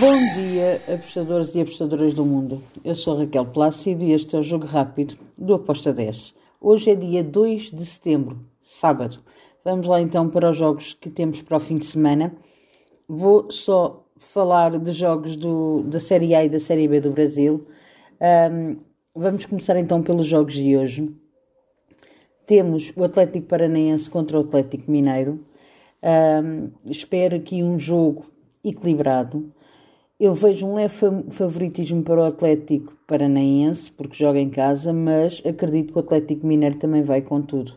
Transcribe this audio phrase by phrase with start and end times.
[0.00, 2.62] Bom dia, apostadores e apostadoras do mundo.
[2.84, 6.34] Eu sou Raquel Plácido e este é o Jogo Rápido do Aposta 10.
[6.60, 9.18] Hoje é dia 2 de setembro, sábado.
[9.64, 12.32] Vamos lá então para os jogos que temos para o fim de semana.
[13.08, 17.66] Vou só falar de jogos do, da Série A e da Série B do Brasil.
[18.52, 18.76] Um,
[19.12, 21.12] vamos começar então pelos jogos de hoje.
[22.46, 25.44] Temos o Atlético Paranaense contra o Atlético Mineiro.
[26.04, 28.26] Um, espero aqui um jogo
[28.62, 29.52] equilibrado.
[30.20, 30.96] Eu vejo um leve
[31.30, 36.76] favoritismo para o Atlético Paranaense, porque joga em casa, mas acredito que o Atlético Mineiro
[36.76, 37.74] também vai com tudo.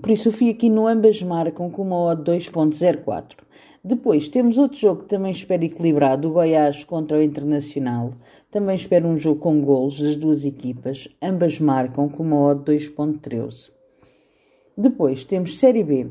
[0.00, 3.36] Por isso eu fui aqui no ambas marcam com uma odd 2.04.
[3.84, 8.14] Depois temos outro jogo que também espero equilibrado, o Goiás contra o Internacional.
[8.50, 13.70] Também espero um jogo com golos das duas equipas, ambas marcam com uma odd 2.13.
[14.78, 16.06] Depois temos Série B,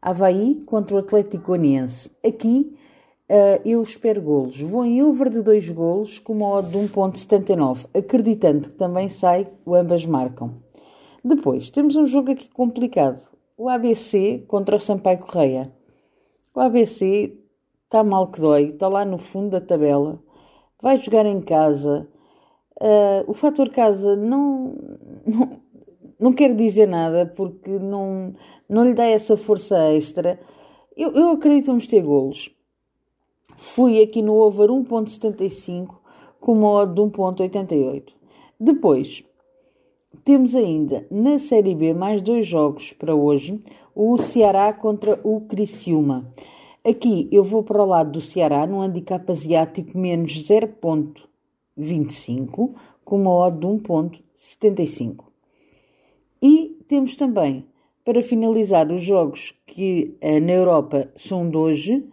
[0.00, 2.10] Havaí contra o Atlético Goianiense.
[2.26, 2.74] Aqui
[3.30, 4.58] uh, eu espero golos.
[4.60, 9.48] Vou em over de dois golos com uma odd de 1.79, acreditando que também sai
[9.64, 10.62] o ambas marcam.
[11.24, 13.20] Depois temos um jogo aqui complicado,
[13.56, 15.72] o ABC contra o Sampaio Correia.
[16.54, 17.36] O ABC
[17.84, 20.20] está mal que dói, está lá no fundo da tabela,
[20.80, 22.08] vai jogar em casa.
[22.80, 24.74] Uh, o fator casa não,
[25.24, 25.60] não,
[26.18, 28.34] não dizer nada porque não,
[28.68, 30.38] não lhe dá essa força extra.
[30.96, 32.53] Eu, eu acredito que vamos ter golos.
[33.72, 35.94] Fui aqui no over 1.75
[36.38, 38.12] com uma odd de 1.88.
[38.60, 39.24] Depois,
[40.22, 43.58] temos ainda na Série B mais dois jogos para hoje.
[43.94, 46.30] O Ceará contra o Criciúma.
[46.84, 53.30] Aqui eu vou para o lado do Ceará no handicap asiático menos 0.25 com uma
[53.30, 55.24] odd de 1.75.
[56.40, 57.64] E temos também,
[58.04, 62.06] para finalizar, os jogos que uh, na Europa são de hoje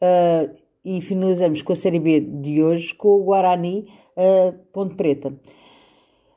[0.00, 5.34] uh, e finalizamos com a Série B de hoje com o Guarani uh, Ponte Preta.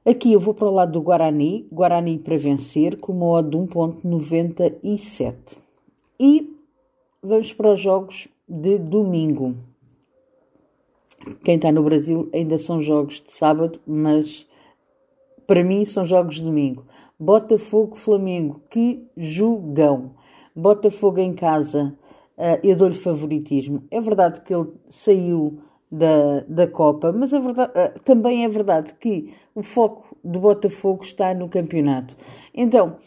[0.06, 3.58] Aqui eu vou para o lado do Guarani, Guarani para vencer, com uma odd de
[3.58, 5.58] 1.97.
[6.18, 6.56] E
[7.22, 9.56] vamos para os jogos de domingo.
[11.44, 14.48] Quem está no Brasil ainda são jogos de sábado, mas
[15.46, 16.86] para mim são jogos de domingo.
[17.20, 20.12] Botafogo-Flamengo, que jogão!
[20.56, 21.94] Botafogo em casa,
[22.64, 23.84] eu dou-lhe favoritismo.
[23.90, 25.60] É verdade que ele saiu
[25.92, 31.04] da, da Copa, mas a verdade, uh, também é verdade que o foco do Botafogo
[31.04, 32.16] está no campeonato.
[32.54, 32.98] Então,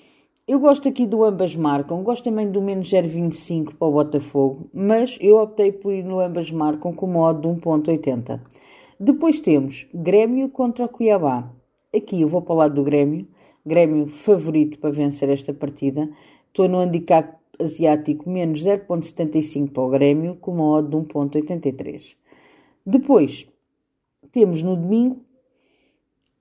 [0.48, 5.16] eu gosto aqui do ambas marcam, gosto também do menos 0,25 para o Botafogo, mas
[5.20, 8.40] eu optei por ir no ambas marcam com modo de 1,80.
[8.98, 11.50] Depois temos Grêmio contra Cuiabá.
[11.94, 13.28] Aqui eu vou para o lado do Grêmio,
[13.64, 16.08] Grêmio favorito para vencer esta partida.
[16.48, 22.16] Estou no handicap asiático menos 0,75 para o Grêmio, com uma odd de 1,83.
[22.84, 23.46] Depois,
[24.32, 25.20] temos no domingo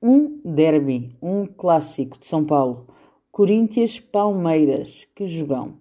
[0.02, 2.88] um derby, um clássico de São Paulo.
[3.32, 5.76] Corinthians-Palmeiras, que jogão.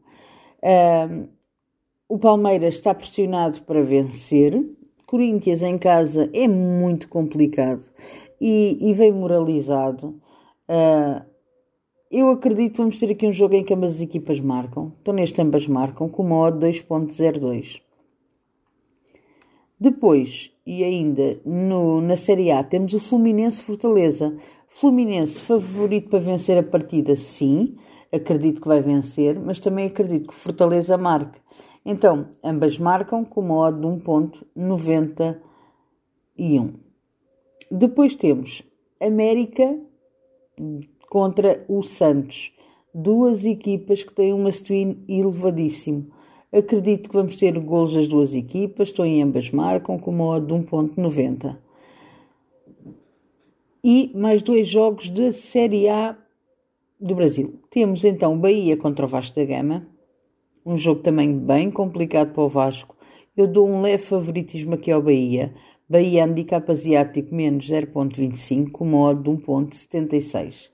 [2.09, 4.65] O Palmeiras está pressionado para vencer.
[5.07, 7.85] Corinthians em casa é muito complicado
[8.41, 10.21] e, e vem moralizado.
[10.69, 11.25] Uh,
[12.11, 14.95] eu acredito que vamos ter aqui um jogo em que ambas as equipas marcam.
[15.03, 17.83] Então, neste ambas marcam com uma odd 2.02.
[19.79, 24.35] Depois, e ainda no, na Série A, temos o Fluminense Fortaleza.
[24.67, 27.77] Fluminense favorito para vencer a partida, sim.
[28.11, 31.39] Acredito que vai vencer, mas também acredito que Fortaleza marque.
[31.85, 36.73] Então, ambas marcam com uma odd de 1.91.
[37.71, 38.63] Depois temos
[39.01, 39.79] América
[41.09, 42.53] contra o Santos.
[42.95, 46.11] Duas equipas que têm uma swing elevadíssimo.
[46.53, 50.47] Acredito que vamos ter golos das duas equipas, estou em ambas marcam com uma odd
[50.47, 51.59] de 1.90.
[53.85, 56.17] E mais dois jogos de Série A
[56.99, 57.61] do Brasil.
[57.71, 59.87] Temos então Bahia contra o Vasco da Gama,
[60.65, 62.97] um jogo também bem complicado para o Vasco.
[63.37, 65.55] Eu dou um leve favoritismo aqui ao Bahia.
[65.89, 70.71] Bahia handicap asiático menos 0.25 com uma odd de 1.76.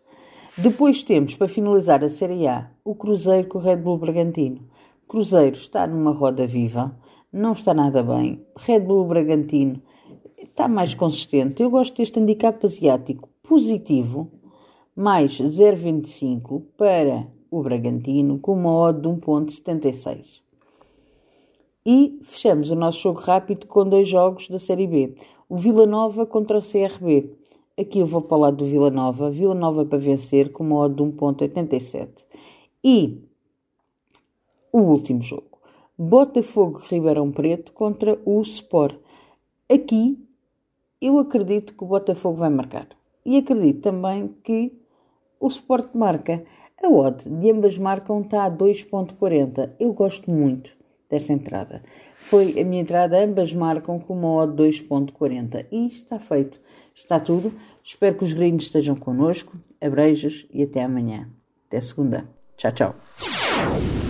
[0.57, 4.61] Depois temos, para finalizar a Série A, o Cruzeiro com o Red Bull Bragantino.
[5.09, 6.97] Cruzeiro está numa roda viva,
[7.33, 8.41] não está nada bem.
[8.57, 9.83] Red Bull Bragantino
[10.41, 11.61] está mais consistente.
[11.61, 14.31] Eu gosto deste handicap asiático positivo,
[14.95, 20.41] mais 0,25 para o Bragantino, com uma odd de 1,76.
[21.85, 25.17] E fechamos o nosso jogo rápido com dois jogos da Série B.
[25.49, 27.44] O Vila Nova contra o CRB.
[27.77, 29.29] Aqui eu vou lado do Vila Nova.
[29.33, 32.09] Vila Nova para vencer com uma odd de 1.87.
[32.85, 33.21] E
[34.73, 35.59] o último jogo.
[35.99, 38.97] Botafogo Ribeirão Preto contra o Sport.
[39.69, 40.17] Aqui
[41.01, 42.87] eu acredito que o Botafogo vai marcar.
[43.27, 44.73] E acredito também que
[45.41, 46.45] o Sport marca.
[46.81, 49.71] A odd de ambas marcam está a 2.40.
[49.81, 50.71] Eu gosto muito
[51.11, 51.83] desta entrada.
[52.15, 55.67] Foi a minha entrada, ambas marcam com uma odd 2.40.
[55.73, 56.61] E está feito.
[56.95, 57.53] Está tudo.
[57.85, 59.53] Espero que os gringos estejam connosco.
[59.81, 61.29] Abreijos e até amanhã.
[61.67, 62.25] Até segunda.
[62.57, 64.04] Tchau, tchau.